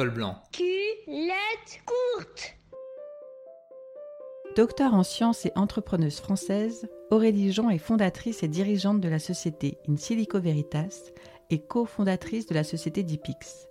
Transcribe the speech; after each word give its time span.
col 0.00 0.08
blanc. 0.08 0.34
Culotte 0.50 1.82
courte. 1.84 2.54
Docteur 4.56 4.94
en 4.94 5.02
sciences 5.02 5.44
et 5.44 5.52
entrepreneuse 5.56 6.20
française, 6.20 6.88
Aurélie 7.10 7.52
Jean 7.52 7.68
est 7.68 7.76
fondatrice 7.76 8.42
et 8.42 8.48
dirigeante 8.48 9.02
de 9.02 9.10
la 9.10 9.18
société 9.18 9.76
In 9.86 9.98
Silico 9.98 10.40
Veritas 10.40 11.10
et 11.50 11.58
cofondatrice 11.58 12.46
de 12.46 12.54
la 12.54 12.64
société 12.64 13.02
Dipix. 13.02 13.68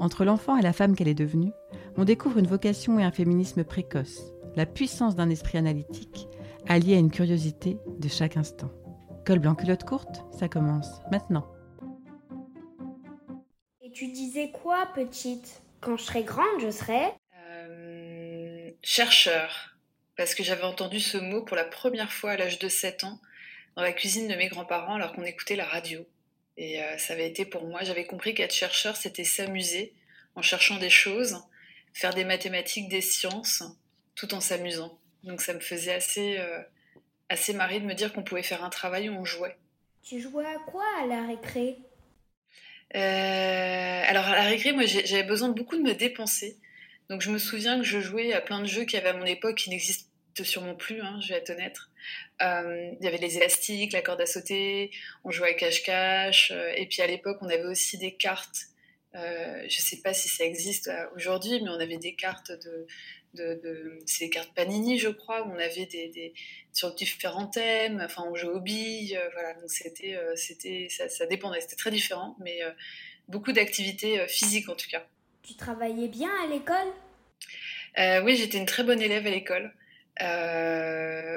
Entre 0.00 0.24
l'enfant 0.24 0.56
et 0.56 0.62
la 0.62 0.72
femme 0.72 0.96
qu'elle 0.96 1.06
est 1.06 1.14
devenue, 1.14 1.52
on 1.96 2.02
découvre 2.02 2.38
une 2.38 2.48
vocation 2.48 2.98
et 2.98 3.04
un 3.04 3.12
féminisme 3.12 3.62
précoce, 3.62 4.32
la 4.56 4.66
puissance 4.66 5.14
d'un 5.14 5.30
esprit 5.30 5.58
analytique, 5.58 6.26
alliée 6.66 6.96
à 6.96 6.98
une 6.98 7.12
curiosité 7.12 7.78
de 8.00 8.08
chaque 8.08 8.36
instant. 8.36 8.72
Col 9.24 9.38
blanc 9.38 9.54
culotte 9.54 9.84
courte, 9.84 10.24
ça 10.32 10.48
commence 10.48 10.90
maintenant. 11.12 11.46
Et 13.80 13.92
tu 13.92 14.08
disais 14.08 14.50
quoi, 14.50 14.88
petite? 14.92 15.62
Quand 15.80 15.96
je 15.96 16.04
serai 16.04 16.22
grande, 16.24 16.60
je 16.60 16.70
serai 16.70 17.02
Euh, 17.36 18.70
chercheur, 18.82 19.76
parce 20.16 20.34
que 20.34 20.42
j'avais 20.42 20.64
entendu 20.64 21.00
ce 21.00 21.18
mot 21.18 21.42
pour 21.42 21.56
la 21.56 21.64
première 21.64 22.12
fois 22.12 22.32
à 22.32 22.36
l'âge 22.36 22.58
de 22.58 22.68
7 22.68 23.04
ans 23.04 23.20
dans 23.76 23.82
la 23.82 23.92
cuisine 23.92 24.28
de 24.28 24.34
mes 24.34 24.48
grands-parents 24.48 24.96
alors 24.96 25.12
qu'on 25.12 25.22
écoutait 25.24 25.56
la 25.56 25.66
radio. 25.66 26.04
Et 26.56 26.82
euh, 26.82 26.98
ça 26.98 27.12
avait 27.12 27.28
été 27.28 27.44
pour 27.44 27.64
moi, 27.66 27.84
j'avais 27.84 28.04
compris 28.04 28.34
qu'être 28.34 28.52
chercheur, 28.54 28.96
c'était 28.96 29.24
s'amuser 29.24 29.94
en 30.34 30.42
cherchant 30.42 30.78
des 30.78 30.90
choses, 30.90 31.40
faire 31.94 32.12
des 32.12 32.24
mathématiques, 32.24 32.88
des 32.88 33.00
sciences, 33.00 33.62
tout 34.16 34.34
en 34.34 34.40
s'amusant. 34.40 34.98
Donc 35.22 35.40
ça 35.40 35.54
me 35.54 35.60
faisait 35.60 35.94
assez, 35.94 36.38
euh, 36.38 36.60
assez 37.28 37.52
marrer 37.52 37.78
de 37.78 37.86
me 37.86 37.94
dire 37.94 38.12
qu'on 38.12 38.24
pouvait 38.24 38.42
faire 38.42 38.64
un 38.64 38.70
travail 38.70 39.08
où 39.08 39.14
on 39.14 39.24
jouait. 39.24 39.56
Tu 40.02 40.20
jouais 40.20 40.46
à 40.46 40.58
quoi 40.66 40.84
à 41.00 41.06
la 41.06 41.26
récré? 41.26 41.78
Alors 42.94 44.24
à 44.24 44.36
la 44.36 44.42
récré, 44.42 44.72
moi 44.72 44.84
j'avais 44.86 45.24
besoin 45.24 45.50
beaucoup 45.50 45.76
de 45.76 45.82
me 45.82 45.94
dépenser. 45.94 46.58
Donc 47.10 47.22
je 47.22 47.30
me 47.30 47.38
souviens 47.38 47.78
que 47.78 47.84
je 47.84 48.00
jouais 48.00 48.32
à 48.32 48.40
plein 48.40 48.60
de 48.60 48.66
jeux 48.66 48.84
qu'il 48.84 48.98
y 48.98 49.00
avait 49.00 49.10
à 49.10 49.16
mon 49.16 49.24
époque 49.24 49.56
qui 49.56 49.70
n'existent 49.70 50.08
sûrement 50.44 50.74
plus, 50.74 51.00
hein, 51.00 51.18
je 51.22 51.28
vais 51.28 51.36
être 51.36 51.50
honnête. 51.50 51.76
Euh, 52.42 52.92
il 53.00 53.04
y 53.04 53.08
avait 53.08 53.18
les 53.18 53.36
élastiques, 53.36 53.92
la 53.92 54.02
corde 54.02 54.20
à 54.20 54.26
sauter, 54.26 54.90
on 55.24 55.30
jouait 55.30 55.50
à 55.50 55.54
cache-cache. 55.54 56.52
euh, 56.52 56.72
et 56.76 56.86
puis 56.86 57.02
à 57.02 57.06
l'époque, 57.06 57.38
on 57.40 57.48
avait 57.48 57.64
aussi 57.64 57.98
des 57.98 58.14
cartes. 58.14 58.66
Euh, 59.14 59.64
je 59.68 59.80
sais 59.80 60.00
pas 60.02 60.12
si 60.12 60.28
ça 60.28 60.44
existe 60.44 60.88
euh, 60.88 61.06
aujourd'hui, 61.16 61.60
mais 61.62 61.70
on 61.70 61.80
avait 61.80 61.98
des 61.98 62.14
cartes 62.14 62.52
de, 62.52 62.86
de, 63.34 63.54
de- 63.62 63.98
c'est 64.06 64.24
des 64.26 64.30
cartes 64.30 64.52
Panini, 64.54 64.98
je 64.98 65.08
crois, 65.08 65.46
où 65.46 65.52
on 65.52 65.58
avait 65.58 65.86
des, 65.86 66.08
des 66.08 66.34
sur 66.72 66.94
différents 66.94 67.46
thèmes. 67.46 68.00
Enfin, 68.04 68.24
on 68.30 68.34
jouait 68.34 68.52
aux 68.52 68.60
billes, 68.60 69.16
euh, 69.16 69.28
voilà. 69.32 69.54
Donc 69.54 69.70
c'était, 69.70 70.16
euh, 70.16 70.34
c'était, 70.36 70.88
ça, 70.90 71.08
ça 71.08 71.26
dépendait. 71.26 71.60
C'était 71.60 71.76
très 71.76 71.90
différent, 71.90 72.36
mais 72.40 72.62
euh, 72.62 72.70
beaucoup 73.28 73.52
d'activités 73.52 74.26
physiques 74.28 74.68
en 74.68 74.74
tout 74.74 74.88
cas. 74.90 75.06
Tu 75.42 75.54
travaillais 75.54 76.08
bien 76.08 76.30
à 76.44 76.46
l'école? 76.46 76.92
Oui, 78.24 78.36
j'étais 78.36 78.58
une 78.58 78.66
très 78.66 78.84
bonne 78.84 79.02
élève 79.02 79.26
à 79.26 79.30
l'école. 79.30 79.74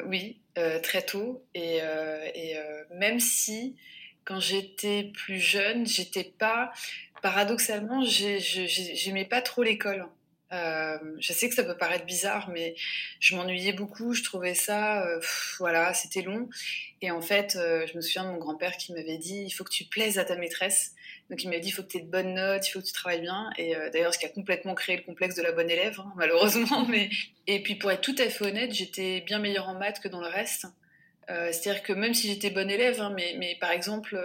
Oui, 0.07 0.41
très 0.83 1.01
tôt. 1.01 1.43
Et, 1.55 1.77
et, 1.77 2.55
même 2.93 3.19
si, 3.19 3.75
quand 4.25 4.39
j'étais 4.39 5.11
plus 5.13 5.39
jeune, 5.39 5.87
j'étais 5.87 6.23
pas. 6.23 6.71
Paradoxalement, 7.23 8.03
j'aimais 8.03 9.25
pas 9.25 9.41
trop 9.41 9.63
l'école. 9.63 10.05
Euh, 10.51 10.97
je 11.19 11.31
sais 11.33 11.47
que 11.47 11.55
ça 11.55 11.63
peut 11.63 11.77
paraître 11.77 12.05
bizarre, 12.05 12.49
mais 12.49 12.75
je 13.19 13.35
m'ennuyais 13.35 13.73
beaucoup. 13.73 14.13
Je 14.13 14.23
trouvais 14.23 14.53
ça, 14.53 15.05
euh, 15.05 15.19
voilà, 15.59 15.93
c'était 15.93 16.21
long. 16.21 16.49
Et 17.01 17.11
en 17.11 17.21
fait, 17.21 17.55
euh, 17.55 17.87
je 17.87 17.95
me 17.95 18.01
souviens 18.01 18.25
de 18.25 18.29
mon 18.29 18.37
grand-père 18.37 18.77
qui 18.77 18.93
m'avait 18.93 19.17
dit 19.17 19.43
il 19.45 19.51
faut 19.51 19.63
que 19.63 19.71
tu 19.71 19.85
plaises 19.85 20.19
à 20.19 20.25
ta 20.25 20.35
maîtresse. 20.35 20.93
Donc 21.29 21.43
il 21.43 21.49
m'a 21.49 21.59
dit 21.59 21.69
il 21.69 21.71
faut 21.71 21.83
que 21.83 21.87
tu 21.87 21.97
aies 21.97 22.01
de 22.01 22.11
bonnes 22.11 22.33
notes, 22.33 22.67
il 22.67 22.71
faut 22.71 22.81
que 22.81 22.85
tu 22.85 22.93
travailles 22.93 23.21
bien. 23.21 23.49
Et 23.57 23.73
d'ailleurs, 23.93 24.13
ce 24.13 24.19
qui 24.19 24.25
a 24.25 24.29
complètement 24.29 24.75
créé 24.75 24.97
le 24.97 25.03
complexe 25.03 25.35
de 25.35 25.41
la 25.41 25.53
bonne 25.53 25.69
élève, 25.69 25.99
hein, 25.99 26.11
malheureusement. 26.17 26.85
Et 27.47 27.63
puis 27.63 27.75
pour 27.75 27.89
être 27.91 28.01
tout 28.01 28.15
à 28.17 28.29
fait 28.29 28.45
honnête, 28.45 28.73
j'étais 28.73 29.21
bien 29.21 29.39
meilleure 29.39 29.69
en 29.69 29.75
maths 29.75 30.01
que 30.01 30.09
dans 30.09 30.21
le 30.21 30.27
reste. 30.27 30.67
C'est-à-dire 31.27 31.81
que 31.81 31.93
même 31.93 32.13
si 32.13 32.27
j'étais 32.27 32.49
bonne 32.49 32.69
élève, 32.69 32.99
hein, 32.99 33.15
mais, 33.15 33.55
par 33.61 33.71
exemple, 33.71 34.19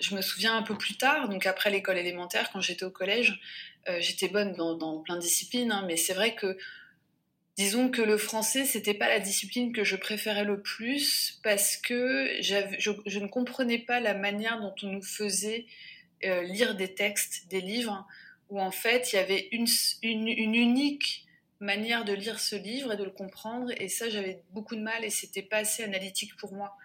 je 0.00 0.14
me 0.14 0.22
souviens 0.22 0.56
un 0.56 0.62
peu 0.62 0.76
plus 0.76 0.96
tard, 0.96 1.28
donc 1.28 1.46
après 1.46 1.70
l'école 1.70 1.98
élémentaire, 1.98 2.50
quand 2.52 2.60
j'étais 2.60 2.84
au 2.84 2.90
collège, 2.90 3.40
euh, 3.88 3.98
j'étais 4.00 4.28
bonne 4.28 4.54
dans, 4.54 5.00
plein 5.00 5.16
de 5.16 5.20
disciplines, 5.20 5.72
hein, 5.72 5.84
mais 5.86 5.96
c'est 5.96 6.14
vrai 6.14 6.34
que 6.34 6.56
Disons 7.56 7.90
que 7.90 8.02
le 8.02 8.16
français, 8.18 8.64
c'était 8.64 8.94
pas 8.94 9.08
la 9.08 9.18
discipline 9.18 9.72
que 9.72 9.82
je 9.82 9.96
préférais 9.96 10.44
le 10.44 10.62
plus 10.62 11.40
parce 11.42 11.76
que 11.76 12.30
je, 12.40 13.18
ne 13.18 13.26
comprenais 13.26 13.80
pas 13.80 13.98
la 13.98 14.14
manière 14.14 14.60
dont 14.60 14.76
on 14.84 14.86
nous 14.86 15.02
faisait 15.02 15.66
euh, 16.24 16.44
lire 16.44 16.76
des 16.76 16.94
textes, 16.94 17.48
des 17.48 17.60
livres, 17.60 18.06
où 18.48 18.60
en 18.60 18.70
fait 18.70 19.12
il 19.12 19.16
y 19.16 19.18
avait 19.18 19.48
une, 19.50 19.66
une 20.02 20.54
unique 20.54 21.26
manière 21.58 22.04
de 22.04 22.12
lire 22.12 22.38
ce 22.38 22.54
livre 22.54 22.92
et 22.92 22.96
de 22.96 23.02
le 23.02 23.10
comprendre, 23.10 23.72
et 23.76 23.88
ça 23.88 24.08
j'avais 24.08 24.40
beaucoup 24.52 24.76
de 24.76 24.80
mal 24.80 25.04
et 25.04 25.10
c'était 25.10 25.42
pas 25.42 25.56
assez 25.56 25.82
analytique 25.82 26.36
pour 26.36 26.52
moi. 26.52 26.76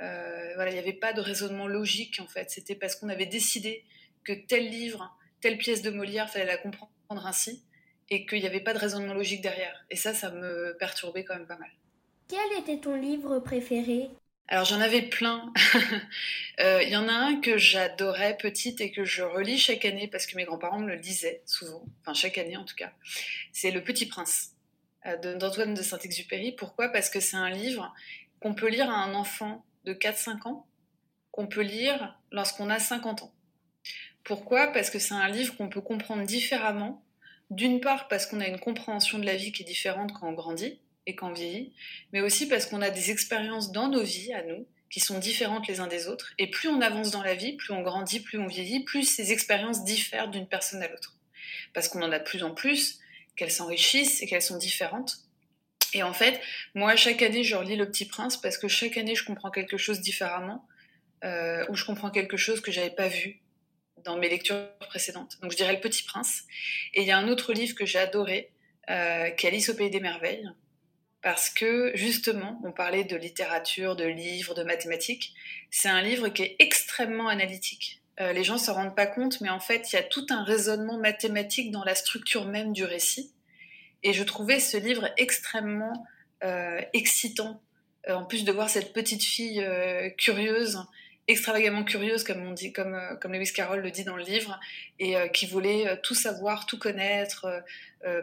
Euh, 0.00 0.54
voilà, 0.54 0.70
il 0.70 0.74
n'y 0.74 0.80
avait 0.80 0.92
pas 0.92 1.12
de 1.12 1.20
raisonnement 1.20 1.66
logique 1.66 2.20
en 2.20 2.26
fait, 2.26 2.50
c'était 2.50 2.74
parce 2.74 2.96
qu'on 2.96 3.08
avait 3.08 3.26
décidé 3.26 3.84
que 4.24 4.32
tel 4.32 4.68
livre, 4.68 5.16
telle 5.40 5.58
pièce 5.58 5.82
de 5.82 5.90
Molière, 5.90 6.30
fallait 6.30 6.46
la 6.46 6.56
comprendre 6.56 7.26
ainsi 7.26 7.62
et 8.10 8.26
qu'il 8.26 8.40
n'y 8.40 8.46
avait 8.46 8.60
pas 8.60 8.74
de 8.74 8.78
raisonnement 8.78 9.14
logique 9.14 9.40
derrière. 9.40 9.84
Et 9.90 9.96
ça, 9.96 10.12
ça 10.12 10.30
me 10.30 10.76
perturbait 10.78 11.24
quand 11.24 11.36
même 11.36 11.46
pas 11.46 11.56
mal. 11.56 11.70
Quel 12.28 12.58
était 12.58 12.78
ton 12.78 12.96
livre 12.96 13.38
préféré? 13.38 14.10
Alors 14.48 14.64
j'en 14.64 14.80
avais 14.80 15.02
plein. 15.02 15.52
Euh, 16.60 16.84
Il 16.84 16.88
y 16.88 16.96
en 16.96 17.08
a 17.08 17.12
un 17.12 17.40
que 17.40 17.58
j'adorais 17.58 18.36
petite 18.36 18.80
et 18.80 18.92
que 18.92 19.04
je 19.04 19.24
relis 19.24 19.58
chaque 19.58 19.84
année 19.84 20.06
parce 20.06 20.24
que 20.24 20.36
mes 20.36 20.44
grands-parents 20.44 20.78
me 20.78 20.86
le 20.86 20.98
disaient 20.98 21.42
souvent, 21.46 21.84
enfin 22.00 22.14
chaque 22.14 22.38
année 22.38 22.56
en 22.56 22.64
tout 22.64 22.76
cas. 22.76 22.92
C'est 23.52 23.72
Le 23.72 23.82
Petit 23.82 24.06
Prince 24.06 24.52
euh, 25.04 25.34
d'Antoine 25.34 25.74
de 25.74 25.82
Saint-Exupéry. 25.82 26.52
Pourquoi? 26.52 26.90
Parce 26.90 27.10
que 27.10 27.18
c'est 27.18 27.36
un 27.36 27.50
livre 27.50 27.92
qu'on 28.38 28.54
peut 28.54 28.68
lire 28.68 28.88
à 28.88 29.02
un 29.02 29.14
enfant 29.14 29.64
de 29.84 29.94
4-5 29.94 30.48
ans, 30.48 30.66
qu'on 31.30 31.46
peut 31.46 31.62
lire 31.62 32.18
lorsqu'on 32.30 32.70
a 32.70 32.78
50 32.78 33.22
ans. 33.22 33.34
Pourquoi? 34.24 34.68
Parce 34.68 34.90
que 34.90 34.98
c'est 34.98 35.14
un 35.14 35.28
livre 35.28 35.56
qu'on 35.56 35.68
peut 35.68 35.80
comprendre 35.80 36.24
différemment. 36.24 37.04
D'une 37.50 37.80
part 37.80 38.08
parce 38.08 38.26
qu'on 38.26 38.40
a 38.40 38.48
une 38.48 38.58
compréhension 38.58 39.18
de 39.18 39.26
la 39.26 39.36
vie 39.36 39.52
qui 39.52 39.62
est 39.62 39.66
différente 39.66 40.12
quand 40.12 40.28
on 40.28 40.32
grandit 40.32 40.80
et 41.06 41.14
quand 41.14 41.30
on 41.30 41.32
vieillit, 41.34 41.74
mais 42.12 42.22
aussi 42.22 42.48
parce 42.48 42.64
qu'on 42.64 42.80
a 42.80 42.88
des 42.88 43.10
expériences 43.10 43.70
dans 43.70 43.88
nos 43.88 44.02
vies 44.02 44.32
à 44.32 44.42
nous 44.42 44.66
qui 44.90 45.00
sont 45.00 45.18
différentes 45.18 45.66
les 45.66 45.80
uns 45.80 45.86
des 45.86 46.08
autres. 46.08 46.32
Et 46.38 46.48
plus 46.48 46.68
on 46.68 46.80
avance 46.80 47.10
dans 47.10 47.22
la 47.22 47.34
vie, 47.34 47.52
plus 47.52 47.72
on 47.72 47.82
grandit, 47.82 48.20
plus 48.20 48.38
on 48.38 48.46
vieillit, 48.46 48.84
plus 48.84 49.02
ces 49.02 49.32
expériences 49.32 49.84
diffèrent 49.84 50.30
d'une 50.30 50.46
personne 50.46 50.82
à 50.82 50.88
l'autre. 50.88 51.16
Parce 51.74 51.88
qu'on 51.88 52.00
en 52.02 52.12
a 52.12 52.18
de 52.18 52.24
plus 52.24 52.44
en 52.44 52.54
plus, 52.54 53.00
qu'elles 53.36 53.50
s'enrichissent 53.50 54.22
et 54.22 54.26
qu'elles 54.26 54.40
sont 54.40 54.56
différentes. 54.56 55.18
Et 55.94 56.02
en 56.02 56.12
fait, 56.12 56.40
moi, 56.74 56.96
chaque 56.96 57.22
année, 57.22 57.44
je 57.44 57.54
relis 57.54 57.76
Le 57.76 57.86
Petit 57.86 58.06
Prince 58.06 58.36
parce 58.36 58.58
que 58.58 58.68
chaque 58.68 58.98
année, 58.98 59.14
je 59.14 59.24
comprends 59.24 59.50
quelque 59.50 59.76
chose 59.76 60.00
différemment, 60.00 60.66
euh, 61.24 61.64
ou 61.68 61.76
je 61.76 61.84
comprends 61.84 62.10
quelque 62.10 62.36
chose 62.36 62.60
que 62.60 62.70
j'avais 62.70 62.90
pas 62.90 63.08
vu 63.08 63.40
dans 64.04 64.18
mes 64.18 64.28
lectures 64.28 64.68
précédentes. 64.80 65.38
Donc 65.40 65.52
je 65.52 65.56
dirais 65.56 65.72
Le 65.72 65.80
Petit 65.80 66.02
Prince. 66.02 66.42
Et 66.92 67.02
il 67.02 67.06
y 67.06 67.12
a 67.12 67.16
un 67.16 67.28
autre 67.28 67.52
livre 67.52 67.74
que 67.74 67.86
j'ai 67.86 67.98
adoré, 67.98 68.50
euh, 68.90 69.30
qui 69.30 69.46
est 69.46 69.48
Alice 69.48 69.70
au 69.70 69.74
Pays 69.74 69.88
des 69.88 70.00
Merveilles, 70.00 70.50
parce 71.22 71.48
que 71.48 71.92
justement, 71.94 72.60
on 72.64 72.72
parlait 72.72 73.04
de 73.04 73.16
littérature, 73.16 73.96
de 73.96 74.04
livres, 74.04 74.54
de 74.54 74.62
mathématiques. 74.62 75.32
C'est 75.70 75.88
un 75.88 76.02
livre 76.02 76.28
qui 76.28 76.42
est 76.42 76.56
extrêmement 76.58 77.28
analytique. 77.28 78.02
Euh, 78.20 78.32
les 78.32 78.44
gens 78.44 78.54
ne 78.54 78.58
s'en 78.58 78.74
rendent 78.74 78.94
pas 78.94 79.06
compte, 79.06 79.40
mais 79.40 79.48
en 79.48 79.58
fait, 79.58 79.92
il 79.92 79.96
y 79.96 79.98
a 79.98 80.02
tout 80.02 80.26
un 80.30 80.44
raisonnement 80.44 80.98
mathématique 80.98 81.70
dans 81.70 81.82
la 81.82 81.94
structure 81.94 82.44
même 82.46 82.72
du 82.72 82.84
récit. 82.84 83.32
Et 84.04 84.12
je 84.12 84.22
trouvais 84.22 84.60
ce 84.60 84.76
livre 84.76 85.10
extrêmement 85.16 86.06
euh, 86.44 86.80
excitant, 86.92 87.60
euh, 88.06 88.14
en 88.14 88.24
plus 88.24 88.44
de 88.44 88.52
voir 88.52 88.68
cette 88.68 88.92
petite 88.92 89.24
fille 89.24 89.62
euh, 89.62 90.10
curieuse, 90.10 90.78
extravagamment 91.26 91.84
curieuse, 91.84 92.22
comme 92.22 92.46
on 92.46 92.52
dit, 92.52 92.70
comme, 92.70 93.00
comme 93.22 93.32
Lewis 93.32 93.52
Carroll 93.54 93.80
le 93.80 93.90
dit 93.90 94.04
dans 94.04 94.16
le 94.16 94.24
livre, 94.24 94.60
et 94.98 95.14
qui 95.32 95.46
voulait 95.46 95.98
tout 96.02 96.14
savoir, 96.14 96.66
tout 96.66 96.78
connaître, 96.78 97.64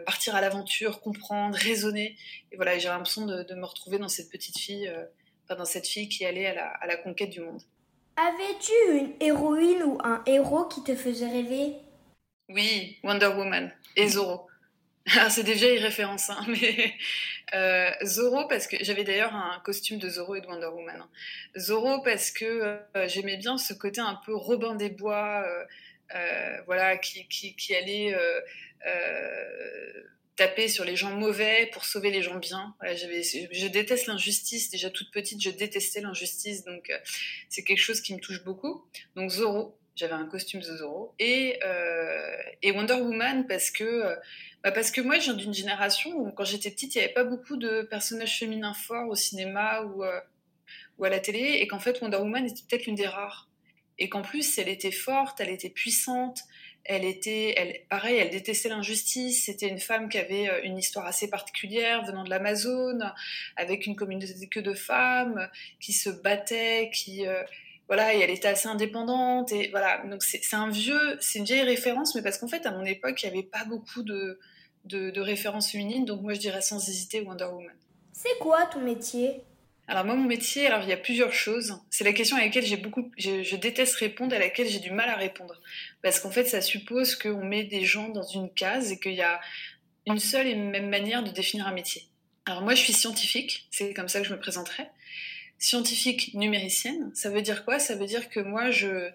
partir 0.06 0.36
à 0.36 0.40
l'aventure, 0.40 1.00
comprendre, 1.00 1.58
raisonner. 1.58 2.16
Et 2.52 2.56
voilà, 2.56 2.78
j'ai 2.78 2.86
l'impression 2.86 3.26
de, 3.26 3.42
de 3.42 3.54
me 3.56 3.64
retrouver 3.64 3.98
dans 3.98 4.06
cette 4.06 4.30
petite 4.30 4.56
fille, 4.56 4.88
enfin, 5.44 5.56
dans 5.56 5.64
cette 5.64 5.88
fille 5.88 6.08
qui 6.08 6.24
allait 6.24 6.46
à 6.46 6.54
la, 6.54 6.68
à 6.68 6.86
la 6.86 6.96
conquête 6.96 7.30
du 7.30 7.40
monde. 7.40 7.60
Avais-tu 8.14 8.96
une 8.96 9.12
héroïne 9.18 9.82
ou 9.82 9.98
un 10.04 10.22
héros 10.26 10.66
qui 10.66 10.84
te 10.84 10.94
faisait 10.94 11.26
rêver? 11.28 11.72
Oui, 12.50 12.98
Wonder 13.02 13.32
Woman 13.36 13.72
et 13.96 14.06
Zorro. 14.06 14.46
Alors, 15.06 15.30
c'est 15.30 15.42
des 15.42 15.54
vieilles 15.54 15.78
références, 15.78 16.30
hein, 16.30 16.44
mais 16.48 16.94
euh, 17.54 17.90
Zorro, 18.04 18.46
parce 18.46 18.66
que 18.66 18.76
j'avais 18.82 19.04
d'ailleurs 19.04 19.34
un 19.34 19.60
costume 19.64 19.98
de 19.98 20.08
Zorro 20.08 20.36
et 20.36 20.40
de 20.40 20.46
Wonder 20.46 20.66
Woman. 20.66 21.00
hein. 21.00 21.08
Zorro, 21.56 22.00
parce 22.02 22.30
que 22.30 22.44
euh, 22.44 23.08
j'aimais 23.08 23.36
bien 23.36 23.58
ce 23.58 23.74
côté 23.74 24.00
un 24.00 24.18
peu 24.24 24.34
Robin 24.34 24.74
des 24.74 24.90
Bois, 24.90 25.44
euh, 25.44 25.64
euh, 26.14 26.62
voilà, 26.66 26.96
qui, 26.98 27.26
qui, 27.28 27.74
allait 27.74 28.16
taper 30.36 30.68
sur 30.68 30.84
les 30.84 30.96
gens 30.96 31.10
mauvais 31.10 31.68
pour 31.72 31.84
sauver 31.84 32.10
les 32.10 32.22
gens 32.22 32.36
bien. 32.36 32.74
Je 32.82 33.66
déteste 33.66 34.06
l'injustice. 34.06 34.70
Déjà 34.70 34.88
toute 34.90 35.10
petite, 35.10 35.42
je 35.42 35.50
détestais 35.50 36.00
l'injustice, 36.00 36.64
donc 36.64 36.92
c'est 37.48 37.64
quelque 37.64 37.80
chose 37.80 38.00
qui 38.00 38.14
me 38.14 38.20
touche 38.20 38.42
beaucoup. 38.44 38.84
Donc 39.16 39.30
Zorro, 39.30 39.76
J'avais 39.94 40.14
un 40.14 40.26
costume 40.26 40.62
Zoro. 40.62 41.14
Et, 41.18 41.58
et 42.62 42.72
Wonder 42.72 42.94
Woman 42.94 43.46
parce 43.46 43.70
que, 43.70 44.16
bah 44.64 44.72
parce 44.72 44.90
que 44.90 45.00
moi, 45.00 45.18
je 45.18 45.24
viens 45.24 45.34
d'une 45.34 45.54
génération 45.54 46.10
où, 46.16 46.30
quand 46.32 46.44
j'étais 46.44 46.70
petite, 46.70 46.94
il 46.94 46.98
n'y 46.98 47.04
avait 47.04 47.12
pas 47.12 47.24
beaucoup 47.24 47.56
de 47.56 47.82
personnages 47.82 48.38
féminins 48.38 48.74
forts 48.74 49.08
au 49.08 49.14
cinéma 49.14 49.82
ou, 49.82 50.02
ou 50.98 51.04
à 51.04 51.10
la 51.10 51.20
télé, 51.20 51.58
et 51.60 51.66
qu'en 51.66 51.78
fait, 51.78 52.00
Wonder 52.00 52.16
Woman 52.16 52.46
était 52.46 52.62
peut-être 52.68 52.86
l'une 52.86 52.94
des 52.94 53.06
rares. 53.06 53.48
Et 53.98 54.08
qu'en 54.08 54.22
plus, 54.22 54.58
elle 54.58 54.68
était 54.68 54.90
forte, 54.90 55.40
elle 55.40 55.50
était 55.50 55.68
puissante, 55.68 56.40
elle 56.84 57.04
était, 57.04 57.54
elle, 57.56 57.80
pareil, 57.88 58.16
elle 58.16 58.30
détestait 58.30 58.68
l'injustice. 58.68 59.44
C'était 59.44 59.68
une 59.68 59.78
femme 59.78 60.08
qui 60.08 60.18
avait 60.18 60.48
euh, 60.48 60.60
une 60.64 60.78
histoire 60.78 61.06
assez 61.06 61.30
particulière, 61.30 62.04
venant 62.04 62.24
de 62.24 62.30
l'Amazone, 62.30 63.12
avec 63.56 63.86
une 63.86 63.94
communauté 63.94 64.48
que 64.48 64.60
de 64.60 64.74
femmes, 64.74 65.48
qui 65.80 65.92
se 65.92 66.10
battaient, 66.10 66.90
qui, 66.92 67.26
euh, 67.26 67.42
voilà, 67.88 68.14
et 68.14 68.20
elle 68.20 68.30
était 68.30 68.48
assez 68.48 68.68
indépendante. 68.68 69.52
Et 69.52 69.68
voilà, 69.70 70.02
donc 70.06 70.22
c'est 70.22 70.54
un 70.54 70.68
vieux, 70.68 71.18
c'est 71.20 71.38
une 71.38 71.44
vieille 71.44 71.62
référence, 71.62 72.14
mais 72.14 72.22
parce 72.22 72.38
qu'en 72.38 72.48
fait, 72.48 72.66
à 72.66 72.70
mon 72.70 72.84
époque, 72.84 73.22
il 73.22 73.30
n'y 73.30 73.38
avait 73.38 73.46
pas 73.46 73.64
beaucoup 73.64 74.02
de, 74.02 74.38
de, 74.84 75.10
de 75.10 75.20
références 75.20 75.70
féminines. 75.70 76.04
Donc 76.04 76.22
moi, 76.22 76.34
je 76.34 76.40
dirais 76.40 76.62
sans 76.62 76.88
hésiter 76.88 77.20
Wonder 77.20 77.44
Woman. 77.44 77.76
C'est 78.12 78.38
quoi 78.40 78.66
ton 78.66 78.80
métier? 78.80 79.42
Alors 79.88 80.04
moi, 80.04 80.14
mon 80.14 80.24
métier, 80.24 80.66
alors 80.66 80.82
il 80.82 80.88
y 80.88 80.92
a 80.92 80.96
plusieurs 80.96 81.32
choses. 81.32 81.76
C'est 81.90 82.04
la 82.04 82.12
question 82.12 82.36
à 82.36 82.40
laquelle 82.40 82.64
j'ai 82.64 82.76
beaucoup, 82.76 83.10
je, 83.18 83.56
déteste 83.56 83.96
répondre, 83.96 84.34
à 84.34 84.38
laquelle 84.38 84.68
j'ai 84.68 84.78
du 84.78 84.90
mal 84.90 85.08
à 85.08 85.16
répondre, 85.16 85.60
parce 86.02 86.20
qu'en 86.20 86.30
fait, 86.30 86.44
ça 86.44 86.60
suppose 86.60 87.16
qu'on 87.16 87.44
met 87.44 87.64
des 87.64 87.84
gens 87.84 88.08
dans 88.08 88.22
une 88.22 88.48
case 88.52 88.92
et 88.92 89.00
qu'il 89.00 89.14
y 89.14 89.22
a 89.22 89.40
une 90.06 90.18
seule 90.18 90.46
et 90.46 90.54
même 90.54 90.88
manière 90.88 91.22
de 91.22 91.30
définir 91.30 91.66
un 91.66 91.72
métier. 91.72 92.04
Alors 92.46 92.62
moi, 92.62 92.74
je 92.74 92.80
suis 92.80 92.92
scientifique, 92.92 93.68
c'est 93.70 93.92
comme 93.92 94.08
ça 94.08 94.20
que 94.20 94.26
je 94.26 94.32
me 94.32 94.38
présenterai. 94.38 94.88
Scientifique 95.62 96.34
numéricienne, 96.34 97.12
ça 97.14 97.30
veut 97.30 97.40
dire 97.40 97.64
quoi? 97.64 97.78
Ça 97.78 97.94
veut 97.94 98.06
dire 98.06 98.28
que 98.30 98.40
moi, 98.40 98.72
je, 98.72 99.08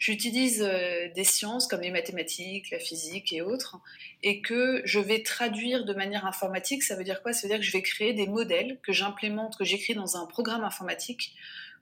j'utilise 0.00 0.60
euh, 0.60 1.08
des 1.14 1.22
sciences 1.22 1.68
comme 1.68 1.80
les 1.80 1.92
mathématiques, 1.92 2.72
la 2.72 2.80
physique 2.80 3.32
et 3.32 3.40
autres, 3.40 3.78
et 4.24 4.40
que 4.40 4.82
je 4.84 4.98
vais 4.98 5.22
traduire 5.22 5.84
de 5.84 5.94
manière 5.94 6.26
informatique. 6.26 6.82
Ça 6.82 6.96
veut 6.96 7.04
dire 7.04 7.22
quoi? 7.22 7.32
Ça 7.32 7.42
veut 7.42 7.50
dire 7.50 7.60
que 7.60 7.64
je 7.64 7.70
vais 7.70 7.82
créer 7.82 8.14
des 8.14 8.26
modèles 8.26 8.80
que 8.82 8.92
j'implémente, 8.92 9.56
que 9.56 9.64
j'écris 9.64 9.94
dans 9.94 10.16
un 10.16 10.26
programme 10.26 10.64
informatique 10.64 11.36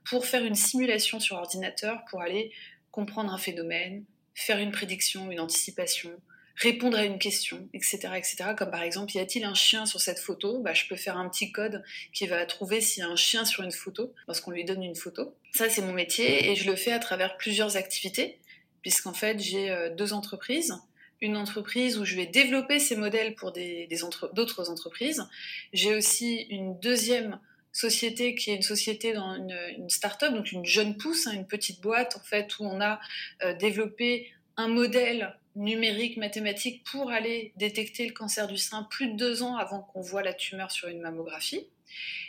pour 0.04 0.26
faire 0.26 0.44
une 0.44 0.54
simulation 0.54 1.18
sur 1.18 1.36
ordinateur, 1.36 2.04
pour 2.10 2.20
aller 2.20 2.52
comprendre 2.90 3.32
un 3.32 3.38
phénomène, 3.38 4.04
faire 4.34 4.58
une 4.58 4.70
prédiction, 4.70 5.30
une 5.30 5.40
anticipation, 5.40 6.10
répondre 6.60 6.98
à 6.98 7.04
une 7.04 7.18
question, 7.18 7.68
etc., 7.72 7.98
etc. 8.16 8.36
Comme 8.56 8.70
par 8.70 8.82
exemple, 8.82 9.16
y 9.16 9.18
a-t-il 9.18 9.44
un 9.44 9.54
chien 9.54 9.86
sur 9.86 10.00
cette 10.00 10.18
photo? 10.18 10.60
Bah, 10.60 10.74
Je 10.74 10.86
peux 10.86 10.96
faire 10.96 11.16
un 11.16 11.28
petit 11.28 11.52
code 11.52 11.82
qui 12.12 12.26
va 12.26 12.44
trouver 12.44 12.80
s'il 12.80 13.02
y 13.02 13.06
a 13.06 13.08
un 13.08 13.16
chien 13.16 13.44
sur 13.44 13.62
une 13.62 13.72
photo 13.72 14.12
lorsqu'on 14.28 14.50
lui 14.50 14.64
donne 14.64 14.82
une 14.82 14.94
photo. 14.94 15.34
Ça, 15.52 15.68
c'est 15.68 15.82
mon 15.82 15.92
métier 15.92 16.50
et 16.50 16.56
je 16.56 16.70
le 16.70 16.76
fais 16.76 16.92
à 16.92 16.98
travers 16.98 17.36
plusieurs 17.38 17.76
activités, 17.76 18.38
puisqu'en 18.82 19.14
fait, 19.14 19.38
j'ai 19.40 19.70
euh, 19.70 19.90
deux 19.94 20.12
entreprises. 20.12 20.74
Une 21.22 21.36
entreprise 21.36 21.98
où 21.98 22.04
je 22.04 22.16
vais 22.16 22.26
développer 22.26 22.78
ces 22.78 22.96
modèles 22.96 23.34
pour 23.34 23.52
des, 23.52 23.88
d'autres 24.32 24.70
entreprises. 24.70 25.26
J'ai 25.72 25.94
aussi 25.94 26.46
une 26.48 26.78
deuxième 26.78 27.38
société 27.72 28.34
qui 28.34 28.50
est 28.50 28.56
une 28.56 28.62
société 28.62 29.12
dans 29.12 29.34
une, 29.34 29.56
une 29.76 29.90
start-up, 29.90 30.32
donc 30.32 30.50
une 30.50 30.64
jeune 30.64 30.96
pousse, 30.96 31.26
hein, 31.26 31.32
une 31.32 31.46
petite 31.46 31.80
boîte 31.80 32.16
en 32.16 32.20
fait 32.20 32.58
où 32.58 32.64
on 32.64 32.80
a 32.80 32.98
euh, 33.42 33.54
développé 33.54 34.32
un 34.56 34.68
modèle 34.68 35.36
numérique, 35.56 36.16
mathématique 36.16 36.84
pour 36.84 37.10
aller 37.10 37.52
détecter 37.56 38.06
le 38.06 38.12
cancer 38.12 38.46
du 38.46 38.56
sein 38.56 38.84
plus 38.84 39.08
de 39.08 39.16
deux 39.16 39.42
ans 39.42 39.56
avant 39.56 39.80
qu'on 39.80 40.00
voit 40.00 40.22
la 40.22 40.32
tumeur 40.32 40.70
sur 40.70 40.88
une 40.88 41.00
mammographie. 41.00 41.66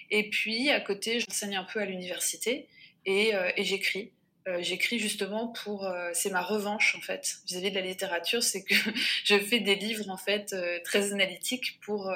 Et 0.09 0.29
puis 0.29 0.69
à 0.69 0.79
côté, 0.81 1.19
j'enseigne 1.19 1.55
un 1.55 1.63
peu 1.63 1.79
à 1.79 1.85
l'université 1.85 2.67
et, 3.05 3.35
euh, 3.35 3.51
j'écris. 3.57 4.11
Euh, 4.47 4.57
j'écris 4.61 4.97
justement 4.97 5.49
pour, 5.49 5.85
euh, 5.85 6.09
c'est 6.13 6.31
ma 6.31 6.41
revanche 6.41 6.95
en 6.97 7.01
fait 7.01 7.37
vis-à-vis 7.45 7.69
de 7.69 7.75
la 7.75 7.81
littérature, 7.81 8.41
c'est 8.41 8.63
que 8.63 8.73
je 9.23 9.37
fais 9.37 9.59
des 9.59 9.75
livres 9.75 10.09
en 10.09 10.17
fait 10.17 10.55
très 10.83 11.11
analytiques 11.11 11.79
pour 11.81 12.11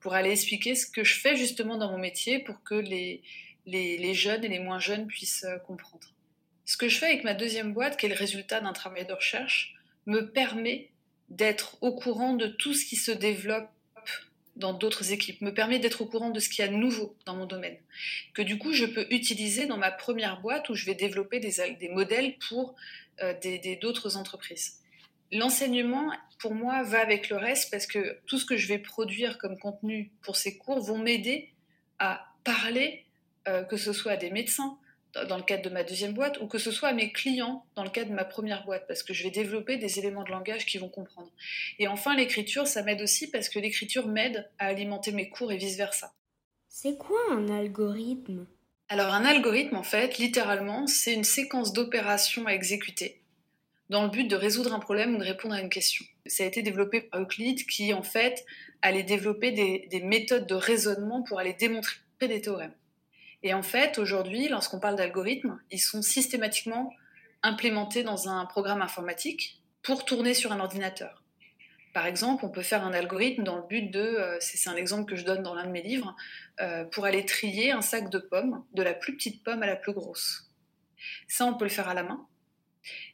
pour 0.00 0.14
aller 0.14 0.32
expliquer 0.32 0.74
ce 0.74 0.86
que 0.86 1.04
je 1.04 1.14
fais 1.14 1.36
justement 1.36 1.78
dans 1.78 1.90
mon 1.90 1.98
métier 1.98 2.40
pour 2.40 2.62
que 2.64 2.74
les, 2.74 3.22
les, 3.66 3.96
les 3.96 4.14
jeunes 4.14 4.44
et 4.44 4.48
les 4.48 4.58
moins 4.58 4.80
jeunes 4.80 5.06
puissent 5.06 5.46
comprendre. 5.64 6.12
Ce 6.64 6.76
que 6.76 6.88
je 6.88 6.98
fais 6.98 7.06
avec 7.06 7.22
ma 7.22 7.34
deuxième 7.34 7.72
boîte, 7.72 7.96
qui 7.96 8.06
est 8.06 8.08
le 8.08 8.16
résultat 8.16 8.60
d'un 8.60 8.72
travail 8.72 9.06
de 9.06 9.12
recherche, 9.12 9.76
me 10.06 10.30
permet 10.30 10.90
d'être 11.28 11.76
au 11.80 11.92
courant 11.92 12.34
de 12.34 12.46
tout 12.46 12.74
ce 12.74 12.84
qui 12.84 12.96
se 12.96 13.10
développe 13.10 13.68
dans 14.56 14.74
d'autres 14.74 15.12
équipes, 15.12 15.40
me 15.40 15.54
permet 15.54 15.78
d'être 15.78 16.02
au 16.02 16.06
courant 16.06 16.30
de 16.30 16.38
ce 16.38 16.50
qu'il 16.50 16.64
y 16.64 16.68
a 16.68 16.70
de 16.70 16.76
nouveau 16.76 17.16
dans 17.24 17.34
mon 17.34 17.46
domaine, 17.46 17.78
que 18.34 18.42
du 18.42 18.58
coup 18.58 18.72
je 18.72 18.84
peux 18.84 19.06
utiliser 19.10 19.66
dans 19.66 19.78
ma 19.78 19.90
première 19.90 20.40
boîte 20.42 20.68
où 20.68 20.74
je 20.74 20.84
vais 20.84 20.94
développer 20.94 21.40
des, 21.40 21.74
des 21.80 21.88
modèles 21.88 22.36
pour 22.48 22.74
euh, 23.22 23.34
d'autres 23.80 24.16
entreprises. 24.16 24.78
L'enseignement, 25.32 26.12
pour 26.38 26.54
moi, 26.54 26.82
va 26.82 27.00
avec 27.00 27.30
le 27.30 27.36
reste 27.36 27.70
parce 27.70 27.86
que 27.86 28.18
tout 28.26 28.38
ce 28.38 28.44
que 28.44 28.58
je 28.58 28.68
vais 28.68 28.78
produire 28.78 29.38
comme 29.38 29.58
contenu 29.58 30.12
pour 30.20 30.36
ces 30.36 30.58
cours 30.58 30.80
vont 30.80 30.98
m'aider 30.98 31.50
à 31.98 32.26
parler, 32.44 33.06
euh, 33.48 33.62
que 33.62 33.78
ce 33.78 33.94
soit 33.94 34.12
à 34.12 34.16
des 34.18 34.30
médecins, 34.30 34.78
dans 35.28 35.36
le 35.36 35.42
cadre 35.42 35.62
de 35.62 35.68
ma 35.68 35.84
deuxième 35.84 36.14
boîte, 36.14 36.40
ou 36.40 36.46
que 36.46 36.58
ce 36.58 36.70
soit 36.70 36.88
à 36.88 36.92
mes 36.92 37.12
clients 37.12 37.64
dans 37.76 37.84
le 37.84 37.90
cadre 37.90 38.10
de 38.10 38.14
ma 38.14 38.24
première 38.24 38.64
boîte, 38.64 38.86
parce 38.86 39.02
que 39.02 39.12
je 39.12 39.22
vais 39.24 39.30
développer 39.30 39.76
des 39.76 39.98
éléments 39.98 40.24
de 40.24 40.30
langage 40.30 40.66
qui 40.66 40.78
vont 40.78 40.88
comprendre. 40.88 41.30
Et 41.78 41.88
enfin, 41.88 42.16
l'écriture, 42.16 42.66
ça 42.66 42.82
m'aide 42.82 43.02
aussi 43.02 43.30
parce 43.30 43.48
que 43.48 43.58
l'écriture 43.58 44.08
m'aide 44.08 44.48
à 44.58 44.66
alimenter 44.66 45.12
mes 45.12 45.28
cours 45.28 45.52
et 45.52 45.56
vice-versa. 45.56 46.12
C'est 46.68 46.96
quoi 46.96 47.20
un 47.30 47.48
algorithme? 47.48 48.46
Alors 48.88 49.12
un 49.12 49.24
algorithme, 49.24 49.76
en 49.76 49.82
fait, 49.82 50.18
littéralement, 50.18 50.86
c'est 50.86 51.14
une 51.14 51.24
séquence 51.24 51.72
d'opérations 51.72 52.46
à 52.46 52.52
exécuter 52.52 53.20
dans 53.90 54.04
le 54.04 54.08
but 54.08 54.24
de 54.24 54.36
résoudre 54.36 54.72
un 54.72 54.78
problème 54.78 55.14
ou 55.14 55.18
de 55.18 55.24
répondre 55.24 55.54
à 55.54 55.60
une 55.60 55.68
question. 55.68 56.04
Ça 56.24 56.44
a 56.44 56.46
été 56.46 56.62
développé 56.62 57.02
par 57.02 57.20
Euclide 57.20 57.66
qui, 57.66 57.92
en 57.92 58.02
fait, 58.02 58.44
allait 58.80 59.02
développer 59.02 59.52
des, 59.52 59.86
des 59.90 60.00
méthodes 60.00 60.46
de 60.46 60.54
raisonnement 60.54 61.22
pour 61.22 61.38
aller 61.38 61.52
démontrer 61.52 61.96
des 62.20 62.40
théorèmes. 62.40 62.72
Et 63.42 63.54
en 63.54 63.62
fait, 63.62 63.98
aujourd'hui, 63.98 64.48
lorsqu'on 64.48 64.78
parle 64.78 64.96
d'algorithmes, 64.96 65.58
ils 65.70 65.80
sont 65.80 66.02
systématiquement 66.02 66.92
implémentés 67.42 68.02
dans 68.02 68.28
un 68.28 68.46
programme 68.46 68.82
informatique 68.82 69.60
pour 69.82 70.04
tourner 70.04 70.34
sur 70.34 70.52
un 70.52 70.60
ordinateur. 70.60 71.22
Par 71.92 72.06
exemple, 72.06 72.44
on 72.44 72.48
peut 72.48 72.62
faire 72.62 72.84
un 72.84 72.94
algorithme 72.94 73.42
dans 73.42 73.56
le 73.56 73.66
but 73.66 73.90
de, 73.90 74.00
euh, 74.00 74.36
c'est 74.40 74.70
un 74.70 74.76
exemple 74.76 75.10
que 75.10 75.16
je 75.16 75.24
donne 75.24 75.42
dans 75.42 75.54
l'un 75.54 75.66
de 75.66 75.70
mes 75.70 75.82
livres, 75.82 76.16
euh, 76.60 76.84
pour 76.84 77.04
aller 77.04 77.26
trier 77.26 77.72
un 77.72 77.82
sac 77.82 78.08
de 78.08 78.18
pommes, 78.18 78.64
de 78.72 78.82
la 78.82 78.94
plus 78.94 79.14
petite 79.14 79.44
pomme 79.44 79.62
à 79.62 79.66
la 79.66 79.76
plus 79.76 79.92
grosse. 79.92 80.50
Ça, 81.28 81.44
on 81.44 81.54
peut 81.54 81.64
le 81.64 81.70
faire 81.70 81.88
à 81.88 81.94
la 81.94 82.02
main. 82.02 82.26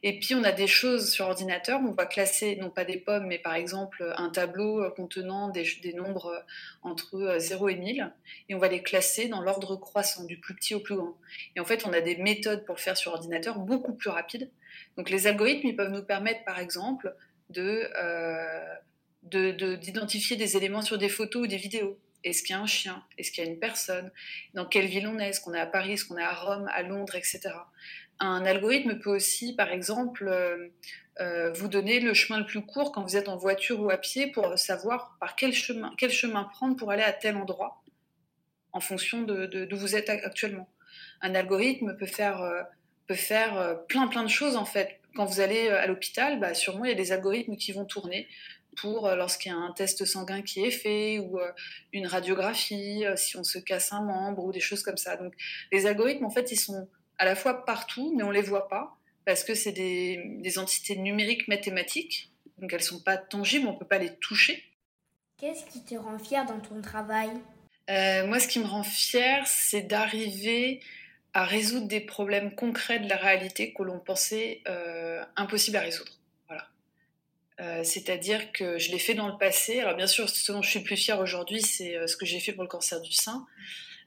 Et 0.02 0.18
puis 0.18 0.34
on 0.34 0.44
a 0.44 0.52
des 0.52 0.66
choses 0.66 1.10
sur 1.10 1.26
ordinateur, 1.26 1.80
on 1.86 1.92
va 1.92 2.06
classer 2.06 2.56
non 2.56 2.70
pas 2.70 2.84
des 2.84 2.98
pommes, 2.98 3.26
mais 3.26 3.38
par 3.38 3.54
exemple 3.54 4.14
un 4.16 4.30
tableau 4.30 4.90
contenant 4.92 5.48
des, 5.48 5.92
nombres 5.94 6.44
entre 6.82 7.36
0 7.38 7.68
et 7.68 7.76
1000, 7.76 8.12
et 8.48 8.54
on 8.54 8.58
va 8.58 8.68
les 8.68 8.82
classer 8.82 9.28
dans 9.28 9.40
l'ordre 9.40 9.76
croissant, 9.76 10.24
du 10.24 10.38
plus 10.38 10.54
petit 10.54 10.74
au 10.74 10.80
plus 10.80 10.96
grand. 10.96 11.16
Et 11.56 11.60
en 11.60 11.64
fait, 11.64 11.86
on 11.86 11.92
a 11.92 12.00
des 12.00 12.16
méthodes 12.16 12.64
pour 12.64 12.76
le 12.76 12.80
faire 12.80 12.96
sur 12.96 13.12
ordinateur 13.12 13.58
beaucoup 13.58 13.94
plus 13.94 14.10
rapides. 14.10 14.50
Donc 14.96 15.10
les 15.10 15.26
algorithmes, 15.26 15.66
ils 15.66 15.76
peuvent 15.76 15.92
nous 15.92 16.04
permettre 16.04 16.44
par 16.44 16.58
exemple 16.58 17.14
euh, 17.56 18.74
d'identifier 19.22 20.36
des 20.36 20.56
éléments 20.56 20.82
sur 20.82 20.98
des 20.98 21.08
photos 21.08 21.44
ou 21.44 21.46
des 21.46 21.56
vidéos. 21.56 21.98
Est-ce 22.24 22.42
qu'il 22.42 22.54
y 22.54 22.58
a 22.58 22.60
un 22.62 22.66
chien? 22.66 23.04
Est-ce 23.16 23.30
qu'il 23.30 23.44
y 23.44 23.46
a 23.46 23.50
une 23.50 23.58
personne? 23.58 24.10
Dans 24.54 24.66
quelle 24.66 24.86
ville 24.86 25.06
on 25.06 25.18
est? 25.18 25.28
Est-ce 25.28 25.40
qu'on 25.40 25.54
est 25.54 25.60
à 25.60 25.66
Paris? 25.66 25.92
Est-ce 25.92 26.04
qu'on 26.04 26.16
est 26.16 26.22
à 26.22 26.34
Rome, 26.34 26.68
à 26.72 26.82
Londres, 26.82 27.14
etc. 27.14 27.50
Un 28.20 28.44
algorithme 28.44 28.98
peut 28.98 29.10
aussi, 29.10 29.54
par 29.54 29.70
exemple, 29.70 30.26
euh, 30.26 30.68
euh, 31.20 31.52
vous 31.52 31.68
donner 31.68 32.00
le 32.00 32.14
chemin 32.14 32.40
le 32.40 32.46
plus 32.46 32.62
court 32.62 32.90
quand 32.90 33.02
vous 33.02 33.16
êtes 33.16 33.28
en 33.28 33.36
voiture 33.36 33.80
ou 33.80 33.90
à 33.90 33.96
pied 33.96 34.28
pour 34.28 34.58
savoir 34.58 35.16
par 35.20 35.36
quel 35.36 35.52
chemin, 35.52 35.94
quel 35.96 36.10
chemin 36.10 36.44
prendre 36.44 36.76
pour 36.76 36.90
aller 36.90 37.02
à 37.02 37.12
tel 37.12 37.36
endroit 37.36 37.82
en 38.72 38.80
fonction 38.80 39.22
de, 39.22 39.46
d'où 39.64 39.76
vous 39.76 39.94
êtes 39.94 40.10
actuellement. 40.10 40.68
Un 41.20 41.34
algorithme 41.34 41.96
peut 41.96 42.06
faire, 42.06 42.42
euh, 42.42 42.62
peut 43.06 43.14
faire 43.14 43.84
plein 43.86 44.08
plein 44.08 44.24
de 44.24 44.28
choses 44.28 44.56
en 44.56 44.64
fait. 44.64 45.00
Quand 45.14 45.24
vous 45.24 45.40
allez 45.40 45.68
à 45.68 45.86
l'hôpital, 45.86 46.40
bah, 46.40 46.54
sûrement 46.54 46.84
il 46.84 46.90
y 46.90 46.94
a 46.94 46.96
des 46.96 47.12
algorithmes 47.12 47.56
qui 47.56 47.72
vont 47.72 47.84
tourner 47.84 48.28
pour 48.76 49.08
lorsqu'il 49.08 49.50
y 49.50 49.54
a 49.54 49.58
un 49.58 49.72
test 49.72 50.04
sanguin 50.04 50.42
qui 50.42 50.64
est 50.64 50.70
fait 50.70 51.18
ou 51.18 51.40
une 51.92 52.06
radiographie, 52.06 53.04
si 53.16 53.36
on 53.36 53.42
se 53.42 53.58
casse 53.58 53.92
un 53.92 54.02
membre 54.02 54.44
ou 54.44 54.52
des 54.52 54.60
choses 54.60 54.82
comme 54.82 54.98
ça. 54.98 55.16
Donc 55.16 55.32
les 55.72 55.86
algorithmes 55.86 56.26
en 56.26 56.30
fait 56.30 56.52
ils 56.52 56.60
sont 56.60 56.88
à 57.18 57.24
la 57.24 57.34
fois 57.34 57.64
partout, 57.64 58.14
mais 58.16 58.22
on 58.22 58.28
ne 58.28 58.34
les 58.34 58.42
voit 58.42 58.68
pas, 58.68 58.96
parce 59.24 59.44
que 59.44 59.54
c'est 59.54 59.72
des, 59.72 60.58
entités 60.58 60.96
numériques 60.96 61.48
mathématiques, 61.48 62.32
donc 62.58 62.72
elles 62.72 62.80
ne 62.80 62.84
sont 62.84 63.00
pas 63.00 63.16
tangibles, 63.16 63.68
on 63.68 63.74
ne 63.74 63.78
peut 63.78 63.86
pas 63.86 63.98
les 63.98 64.14
toucher. 64.16 64.64
Qu'est-ce 65.36 65.66
qui 65.66 65.84
te 65.84 65.94
rend 65.94 66.18
fier 66.18 66.44
dans 66.46 66.60
ton 66.60 66.80
travail? 66.80 67.30
Euh, 67.90 68.26
Moi, 68.26 68.40
ce 68.40 68.48
qui 68.48 68.58
me 68.58 68.66
rend 68.66 68.82
fier, 68.82 69.46
c'est 69.46 69.82
d'arriver 69.82 70.80
à 71.34 71.44
résoudre 71.44 71.86
des 71.86 72.00
problèmes 72.00 72.54
concrets 72.54 72.98
de 72.98 73.08
la 73.08 73.16
réalité 73.16 73.72
que 73.72 73.82
l'on 73.82 74.00
pensait 74.00 74.62
euh, 74.66 75.22
impossibles 75.36 75.76
à 75.76 75.82
résoudre. 75.82 76.12
Voilà. 76.48 76.66
Euh, 77.60 77.84
c'est-à-dire 77.84 78.50
que 78.52 78.78
je 78.78 78.90
l'ai 78.90 78.98
fait 78.98 79.14
dans 79.14 79.28
le 79.28 79.36
passé. 79.38 79.80
Alors 79.80 79.94
bien 79.94 80.06
sûr, 80.06 80.28
ce 80.28 80.50
dont 80.50 80.62
je 80.62 80.70
suis 80.70 80.80
plus 80.80 80.96
fière 80.96 81.20
aujourd'hui, 81.20 81.60
c'est 81.60 82.08
ce 82.08 82.16
que 82.16 82.26
j'ai 82.26 82.40
fait 82.40 82.52
pour 82.52 82.62
le 82.62 82.68
cancer 82.68 83.00
du 83.00 83.12
sein. 83.12 83.46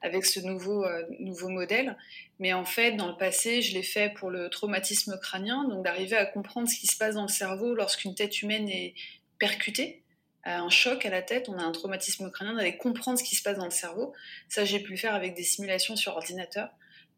Avec 0.02 0.26
ce 0.26 0.40
nouveau, 0.40 0.86
nouveau 1.20 1.50
modèle. 1.50 1.98
Mais 2.40 2.54
en 2.54 2.66
fait, 2.66 2.94
dans 2.94 3.08
le 3.08 3.18
passé, 3.18 3.62
je 3.62 3.74
l'ai 3.74 3.84
fait 3.84 4.14
pour 4.14 4.30
le 4.30 4.50
traumatisme 4.50 5.20
crânien, 5.20 5.68
donc 5.68 5.84
d'arriver 5.84 6.18
à 6.18 6.26
comprendre 6.26 6.68
ce 6.68 6.80
qui 6.80 6.88
se 6.88 6.98
passe 6.98 7.16
dans 7.16 7.22
le 7.24 7.28
cerveau 7.28 7.76
lorsqu'une 7.76 8.16
tête 8.16 8.42
humaine 8.42 8.68
est 8.70 8.96
percutée, 9.40 10.02
un 10.44 10.70
choc 10.70 11.06
à 11.06 11.10
la 11.10 11.22
tête, 11.22 11.50
on 11.50 11.58
a 11.58 11.64
un 11.64 11.72
traumatisme 11.72 12.32
crânien, 12.32 12.56
d'aller 12.56 12.78
comprendre 12.78 13.20
ce 13.20 13.24
qui 13.24 13.36
se 13.36 13.44
passe 13.44 13.58
dans 13.58 13.66
le 13.66 13.72
cerveau. 13.72 14.14
Ça, 14.50 14.66
j'ai 14.66 14.80
pu 14.80 14.92
le 14.92 14.98
faire 14.98 15.14
avec 15.14 15.36
des 15.36 15.44
simulations 15.44 15.96
sur 15.96 16.14
ordinateur. 16.14 16.70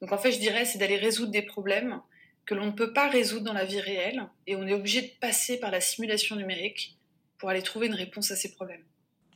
Donc 0.01 0.11
en 0.11 0.17
fait, 0.17 0.31
je 0.31 0.39
dirais, 0.39 0.65
c'est 0.65 0.77
d'aller 0.77 0.97
résoudre 0.97 1.31
des 1.31 1.41
problèmes 1.41 2.01
que 2.45 2.53
l'on 2.53 2.65
ne 2.65 2.71
peut 2.71 2.91
pas 2.91 3.07
résoudre 3.07 3.45
dans 3.45 3.53
la 3.53 3.63
vie 3.63 3.79
réelle, 3.79 4.27
et 4.47 4.57
on 4.57 4.67
est 4.67 4.73
obligé 4.73 5.01
de 5.01 5.11
passer 5.21 5.57
par 5.57 5.71
la 5.71 5.79
simulation 5.79 6.35
numérique 6.35 6.97
pour 7.37 7.49
aller 7.49 7.61
trouver 7.61 7.87
une 7.87 7.93
réponse 7.93 8.31
à 8.31 8.35
ces 8.35 8.51
problèmes. 8.51 8.83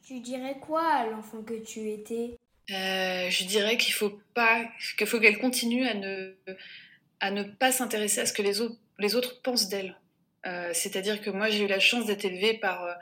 Tu 0.06 0.20
dirais 0.20 0.58
quoi 0.60 0.86
à 0.86 1.08
l'enfant 1.08 1.42
que 1.44 1.54
tu 1.54 1.90
étais? 1.90 2.37
Euh, 2.72 3.30
Je 3.30 3.46
dirais 3.46 3.78
qu'il 3.78 3.94
faut 3.94 4.20
pas, 4.34 4.66
qu'il 4.98 5.08
faut 5.08 5.20
qu'elle 5.20 5.40
continue 5.40 5.88
à 5.88 5.94
ne, 5.94 6.34
à 7.20 7.32
ne 7.32 7.44
pas 7.44 7.72
s'intéresser 7.72 8.22
à 8.22 8.26
ce 8.26 8.34
que 8.34 8.42
les 8.42 8.62
autres, 8.62 8.78
les 9.00 9.16
autres 9.16 9.42
pensent 9.42 9.70
d'elle. 9.70 9.96
Euh, 10.48 10.72
c'est-à-dire 10.74 11.22
que 11.22 11.30
moi, 11.30 11.50
j'ai 11.50 11.66
eu 11.66 11.68
la 11.68 11.80
chance 11.80 12.06
d'être 12.06 12.26
élevée 12.26 12.54
par 12.54 12.86
euh, 12.86 12.94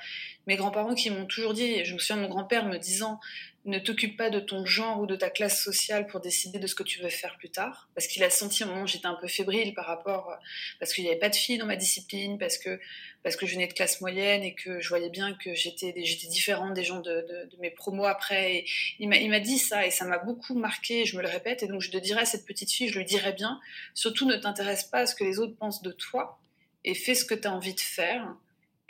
mes 0.48 0.56
grands-parents 0.56 0.96
qui 0.96 1.10
m'ont 1.10 1.26
toujours 1.26 1.54
dit, 1.54 1.86
je 1.86 1.94
me 1.94 2.00
souviens 2.00 2.18
de 2.18 2.22
mon 2.22 2.30
grand-père 2.30 2.66
me 2.66 2.78
disant, 2.78 3.20
ne 3.66 3.80
t'occupe 3.80 4.16
pas 4.16 4.30
de 4.30 4.40
ton 4.40 4.66
genre 4.66 5.02
ou 5.02 5.08
de 5.08 5.16
ta 5.16 5.30
classe 5.30 5.64
sociale 5.64 6.06
pour 6.06 6.20
décider 6.20 6.60
de 6.60 6.68
ce 6.68 6.76
que 6.76 6.84
tu 6.84 7.02
veux 7.02 7.10
faire 7.10 7.36
plus 7.38 7.50
tard. 7.50 7.90
Parce 7.96 8.08
qu'il 8.08 8.24
a 8.24 8.30
senti 8.30 8.64
un 8.64 8.68
moment 8.68 8.86
j'étais 8.86 9.08
un 9.08 9.18
peu 9.20 9.28
fébrile 9.28 9.74
par 9.74 9.86
rapport, 9.86 10.30
euh, 10.30 10.36
parce 10.80 10.94
qu'il 10.94 11.04
n'y 11.04 11.10
avait 11.10 11.20
pas 11.20 11.30
de 11.30 11.36
filles 11.36 11.58
dans 11.58 11.66
ma 11.66 11.76
discipline, 11.76 12.38
parce 12.38 12.58
que, 12.58 12.80
parce 13.24 13.36
que 13.36 13.46
je 13.46 13.54
venais 13.54 13.68
de 13.68 13.74
classe 13.74 14.02
moyenne 14.02 14.44
et 14.44 14.54
que 14.54 14.80
je 14.80 14.90
voyais 14.90 15.10
bien 15.10 15.34
que 15.34 15.54
j'étais, 15.56 15.94
j'étais 16.04 16.28
différente 16.28 16.74
des 16.74 16.84
gens 16.84 17.00
de, 17.00 17.48
de, 17.52 17.58
mes 17.60 17.72
promos 17.72 18.06
après. 18.06 18.56
Et 18.56 18.66
il 19.00 19.10
m'a, 19.10 19.18
il 19.18 19.30
m'a 19.30 19.40
dit 19.40 19.58
ça 19.58 19.86
et 19.86 19.92
ça 19.92 20.06
m'a 20.06 20.20
beaucoup 20.20 20.56
marqué, 20.56 21.06
je 21.06 21.18
me 21.18 21.22
le 21.22 21.30
répète. 21.30 21.64
Et 21.64 21.68
donc 21.68 21.82
je 21.82 21.92
te 21.92 21.98
dirais 21.98 22.22
à 22.22 22.26
cette 22.26 22.46
petite 22.46 22.72
fille, 22.72 22.90
je 22.90 23.00
lui 23.00 23.06
dirais 23.06 23.34
bien, 23.34 23.60
surtout 23.94 24.28
ne 24.28 24.36
t'intéresse 24.36 24.84
pas 24.84 25.00
à 25.00 25.06
ce 25.08 25.16
que 25.16 25.24
les 25.24 25.40
autres 25.40 25.56
pensent 25.56 25.82
de 25.82 25.92
toi 25.92 26.40
et 26.86 26.94
fais 26.94 27.16
ce 27.16 27.26
que 27.26 27.34
tu 27.34 27.48
as 27.48 27.54
envie 27.54 27.74
de 27.74 27.82
faire. 27.82 28.36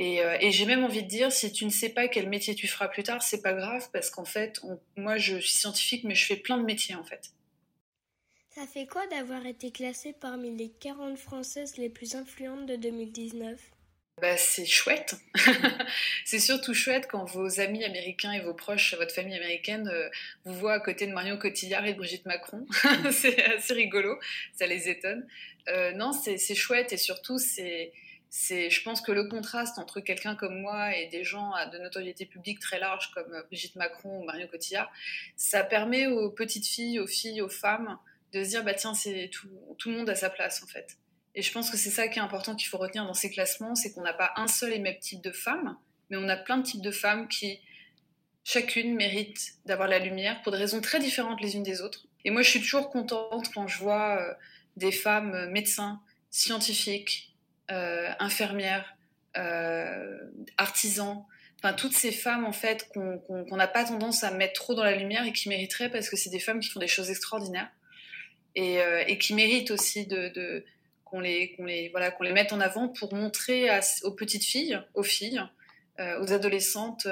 Euh, 0.02 0.38
et, 0.42 0.52
j'ai 0.52 0.66
même 0.66 0.84
envie 0.84 1.04
de 1.04 1.08
dire, 1.08 1.32
si 1.32 1.52
tu 1.52 1.66
ne 1.66 1.70
sais 1.70 1.90
pas 1.90 2.08
quel 2.10 2.28
métier 2.28 2.54
tu 2.54 2.68
feras 2.68 2.90
plus 2.90 3.04
tard, 3.04 3.24
c'est 3.24 3.42
pas 3.42 3.54
grave 3.54 3.90
parce 3.94 4.10
qu'en 4.10 4.25
fait, 4.25 4.62
moi 4.98 5.18
je 5.18 5.38
suis 5.38 5.56
scientifique, 5.56 6.04
mais 6.04 6.16
je 6.16 6.25
fais 6.25 6.36
plein 6.36 6.58
de 6.58 6.64
métiers 6.64 6.96
en 6.96 7.04
fait. 7.04 7.32
Ça 8.50 8.68
fait 8.68 8.88
quoi 8.88 9.08
d'avoir 9.08 9.46
été 9.46 9.72
classée 9.72 10.14
parmi 10.14 10.56
les 10.56 10.70
40 10.70 11.18
Françaises 11.18 11.78
les 11.78 11.90
plus 11.90 12.16
influentes 12.16 12.66
de 12.66 12.75
2019 12.75 13.60
bah, 14.22 14.38
c'est 14.38 14.65
chouette. 14.65 15.15
c'est 16.25 16.39
surtout 16.39 16.74
chouette 16.74 17.07
quand 17.12 17.25
vos 17.25 17.60
amis 17.60 17.84
américains 17.84 18.31
et 18.31 18.39
vos 18.39 18.53
proches, 18.53 18.95
votre 18.95 19.13
famille 19.13 19.36
américaine, 19.36 19.89
euh, 19.89 20.10
vous 20.45 20.53
voient 20.53 20.75
à 20.75 20.79
côté 20.79 21.05
de 21.05 21.12
Marion 21.12 21.38
Cotillard 21.38 21.86
et 21.86 21.93
de 21.93 21.98
Brigitte 21.98 22.25
Macron. 22.25 22.65
c'est 23.12 23.43
assez 23.43 23.74
rigolo, 23.74 24.17
ça 24.53 24.67
les 24.67 24.88
étonne. 24.88 25.27
Euh, 25.67 25.91
non, 25.93 26.13
c'est 26.13 26.55
chouette 26.55 26.93
et 26.93 26.98
surtout, 26.98 27.38
c'est 27.38 27.91
je 28.48 28.84
pense 28.84 29.01
que 29.01 29.13
le 29.13 29.29
contraste 29.29 29.79
entre 29.79 30.01
quelqu'un 30.01 30.36
comme 30.36 30.60
moi 30.60 30.95
et 30.95 31.07
des 31.07 31.24
gens 31.24 31.53
de 31.72 31.77
notoriété 31.77 32.25
publique 32.25 32.60
très 32.60 32.79
large 32.79 33.12
comme 33.13 33.43
Brigitte 33.48 33.75
Macron 33.77 34.22
ou 34.22 34.25
Marion 34.25 34.48
Cotillard, 34.48 34.91
ça 35.38 35.63
permet 35.63 36.07
aux 36.07 36.29
petites 36.31 36.67
filles, 36.67 37.00
aux 37.00 37.07
filles, 37.07 37.41
aux 37.41 37.50
femmes 37.50 37.98
de 38.34 38.43
se 38.43 38.50
dire 38.50 38.63
bah 38.63 38.74
tiens 38.74 38.93
c'est 38.93 39.29
tout, 39.31 39.48
tout 39.77 39.89
le 39.89 39.98
monde 39.98 40.10
à 40.10 40.15
sa 40.15 40.29
place 40.29 40.62
en 40.63 40.67
fait. 40.67 40.98
Et 41.36 41.42
je 41.42 41.51
pense 41.51 41.70
que 41.70 41.77
c'est 41.77 41.89
ça 41.89 42.08
qui 42.08 42.20
est 42.20 42.22
important 42.22 42.56
qu'il 42.56 42.68
faut 42.68 42.77
retenir 42.77 43.06
dans 43.06 43.13
ces 43.13 43.30
classements, 43.30 43.75
c'est 43.75 43.92
qu'on 43.94 44.01
n'a 44.01 44.13
pas 44.13 44.32
un 44.38 44.48
seul 44.48 44.74
et 44.74 44.80
même 44.80 44.98
type 45.00 45.22
de 45.22 45.32
femmes, 45.32 45.77
mais 46.10 46.18
on 46.18 46.30
a 46.30 46.38
plein 46.38 46.58
de 46.58 46.63
types 46.63 46.82
de 46.82 46.92
femmes 46.92 47.27
qui 47.27 47.60
chacune 48.46 48.96
mérite 48.96 49.56
d'avoir 49.65 49.89
la 49.89 50.00
lumière 50.00 50.42
pour 50.44 50.54
des 50.54 50.58
raisons 50.60 50.80
très 50.80 51.00
différentes 51.00 51.42
les 51.42 51.56
unes 51.56 51.63
des 51.63 51.82
autres. 51.82 52.08
Et 52.24 52.32
moi 52.32 52.42
je 52.42 52.50
suis 52.50 52.62
toujours 52.62 52.89
contente 52.89 53.51
quand 53.54 53.68
je 53.68 53.77
vois 53.80 54.22
euh, 54.22 54.34
des 54.77 54.92
femmes 54.92 55.34
euh, 55.34 55.48
médecins, 55.50 56.01
scientifiques, 56.30 57.34
euh, 57.72 58.10
infirmières, 58.20 58.96
artisans, 60.58 61.25
enfin 61.60 61.74
toutes 61.74 61.92
ces 61.92 62.13
femmes 62.13 62.46
en 62.46 62.54
fait 62.54 62.88
qu'on 62.94 63.58
n'a 63.58 63.68
pas 63.68 63.84
tendance 63.84 64.24
à 64.24 64.32
mettre 64.32 64.54
trop 64.54 64.75
dans 64.75 64.84
la 64.84 64.96
lumière 64.96 65.25
et 65.25 65.34
qui 65.34 65.50
mériteraient 65.50 65.92
parce 65.92 66.10
que 66.10 66.15
c'est 66.15 66.30
des 66.30 66.39
femmes 66.39 66.62
qui 66.62 66.70
font 66.70 66.80
des 66.80 66.88
choses 66.88 67.10
extraordinaires 67.10 67.70
et, 68.56 69.18
qui 69.20 69.34
méritent 69.34 69.72
aussi 69.72 70.08
de, 70.08 70.63
qu'on 71.15 71.22
les, 71.22 71.55
les, 71.60 71.89
voilà, 71.89 72.12
qu'on 72.12 72.24
les 72.24 72.34
mette 72.34 72.51
en 72.51 72.60
avant 72.60 72.89
pour 72.89 73.13
montrer 73.13 73.69
aux 74.03 74.12
petites 74.12 74.43
filles, 74.43 74.81
aux 74.93 75.03
filles, 75.03 75.41
aux 76.00 76.34
adolescentes, 76.34 77.07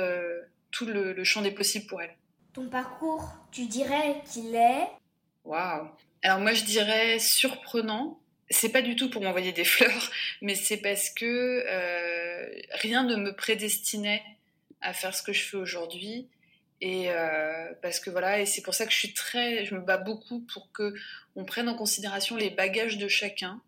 tout 0.72 0.86
le, 0.86 1.14
le, 1.14 1.24
champ 1.24 1.42
des 1.42 1.52
possibles 1.52 1.86
pour 1.86 2.02
elles. 2.02 2.16
Ton 2.52 2.68
parcours, 2.68 3.30
tu 3.52 3.66
dirais 3.66 4.22
qu'il 4.32 4.56
est? 4.56 4.88
Waouh 5.46 5.88
Alors 6.22 6.40
moi 6.40 6.54
je 6.54 6.64
dirais 6.66 7.18
surprenant, 7.20 8.20
c'est 8.50 8.70
pas 8.70 8.82
du 8.82 8.96
tout 8.96 9.10
pour 9.10 9.22
m'envoyer 9.24 9.54
des 9.54 9.64
fleurs, 9.66 10.12
mais 10.42 10.56
c'est 10.56 10.78
parce 10.78 11.10
que 11.10 11.64
euh, 11.66 12.62
rien 12.72 13.04
ne 13.04 13.16
me 13.16 13.34
prédestinait 13.34 14.24
à 14.82 14.94
faire 14.94 15.16
ce 15.16 15.24
que 15.24 15.32
je 15.32 15.44
fais 15.44 15.58
aujourd'hui. 15.58 16.28
Et 16.82 17.10
euh, 17.10 17.72
parce 17.82 18.02
que 18.02 18.10
voilà, 18.10 18.42
et 18.42 18.46
c'est 18.46 18.62
pour 18.62 18.74
ça 18.74 18.86
que 18.86 18.92
je 18.92 18.98
suis 18.98 19.14
très, 19.14 19.64
je 19.64 19.74
me 19.74 19.80
bats 19.80 19.98
beaucoup 19.98 20.42
pour 20.42 20.70
que 20.74 20.94
on 21.36 21.46
prenne 21.46 21.70
en 21.70 21.76
considération 21.76 22.36
les 22.36 22.50
bagages 22.50 22.98
de 22.98 23.08
chacun. 23.08 23.62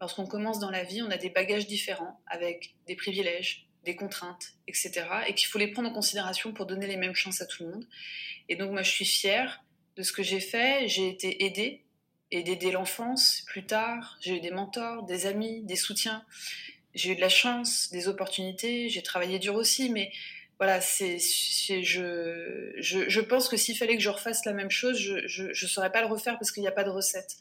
Lorsqu'on 0.00 0.26
commence 0.26 0.58
dans 0.58 0.70
la 0.70 0.82
vie, 0.82 1.02
on 1.02 1.10
a 1.10 1.18
des 1.18 1.28
bagages 1.28 1.66
différents, 1.66 2.20
avec 2.26 2.74
des 2.86 2.96
privilèges, 2.96 3.66
des 3.84 3.96
contraintes, 3.96 4.54
etc. 4.66 5.04
Et 5.26 5.34
qu'il 5.34 5.48
faut 5.48 5.58
les 5.58 5.68
prendre 5.68 5.90
en 5.90 5.92
considération 5.92 6.52
pour 6.52 6.66
donner 6.66 6.86
les 6.86 6.96
mêmes 6.96 7.14
chances 7.14 7.40
à 7.40 7.46
tout 7.46 7.64
le 7.64 7.70
monde. 7.70 7.86
Et 8.48 8.56
donc 8.56 8.70
moi, 8.70 8.82
je 8.82 8.90
suis 8.90 9.04
fière 9.04 9.62
de 9.96 10.02
ce 10.02 10.12
que 10.12 10.22
j'ai 10.22 10.40
fait. 10.40 10.88
J'ai 10.88 11.08
été 11.08 11.44
aidée 11.44 11.84
et 12.30 12.42
d'aider 12.42 12.70
l'enfance 12.70 13.42
plus 13.46 13.66
tard. 13.66 14.18
J'ai 14.20 14.36
eu 14.36 14.40
des 14.40 14.50
mentors, 14.50 15.02
des 15.04 15.26
amis, 15.26 15.62
des 15.62 15.76
soutiens. 15.76 16.24
J'ai 16.94 17.12
eu 17.12 17.16
de 17.16 17.20
la 17.20 17.28
chance, 17.28 17.90
des 17.90 18.08
opportunités. 18.08 18.88
J'ai 18.88 19.02
travaillé 19.02 19.38
dur 19.38 19.54
aussi, 19.54 19.90
mais 19.90 20.12
voilà, 20.58 20.80
c'est, 20.80 21.18
je, 21.18 22.72
je, 22.76 23.08
je, 23.08 23.20
pense 23.20 23.48
que 23.48 23.56
s'il 23.56 23.76
fallait 23.76 23.96
que 23.96 24.02
je 24.02 24.10
refasse 24.10 24.44
la 24.44 24.52
même 24.52 24.70
chose, 24.70 24.98
je 24.98 25.44
ne 25.44 25.68
saurais 25.68 25.90
pas 25.90 26.02
le 26.02 26.06
refaire 26.06 26.38
parce 26.38 26.52
qu'il 26.52 26.62
n'y 26.62 26.68
a 26.68 26.72
pas 26.72 26.84
de 26.84 26.90
recette. 26.90 27.36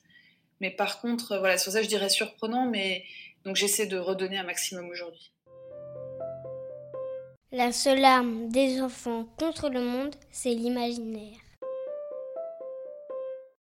Mais 0.60 0.72
par 0.72 1.02
contre, 1.02 1.38
voilà, 1.38 1.58
sur 1.58 1.72
ça, 1.72 1.82
je 1.82 1.88
dirais 1.88 2.10
surprenant, 2.10 2.68
mais 2.70 3.04
donc 3.46 3.56
j'essaie 3.56 3.86
de 3.86 3.98
redonner 3.98 4.38
un 4.38 4.44
maximum 4.44 4.90
aujourd'hui. 4.90 5.32
La 7.52 7.72
seule 7.72 8.06
arme 8.06 8.50
des 8.50 8.82
enfants 8.82 9.26
contre 9.40 9.70
le 9.70 9.82
monde, 9.82 10.16
c'est 10.32 10.54
l'imaginaire. 10.54 11.40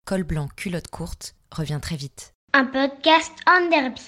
Col 0.05 0.23
blanc, 0.23 0.47
culotte 0.55 0.89
courte 0.89 1.35
revient 1.51 1.79
très 1.81 1.95
vite. 1.95 2.33
Un 2.53 2.65
podcast 2.65 3.31
en 3.47 3.69
derby. 3.69 4.01